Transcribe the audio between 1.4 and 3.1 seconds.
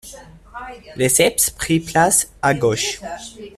prit place à gauche.